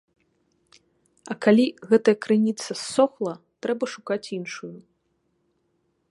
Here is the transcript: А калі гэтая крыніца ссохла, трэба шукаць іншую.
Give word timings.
А 1.33 1.35
калі 1.45 1.65
гэтая 1.91 2.15
крыніца 2.25 2.71
ссохла, 2.83 3.33
трэба 3.65 3.85
шукаць 3.95 4.31
іншую. 4.39 4.71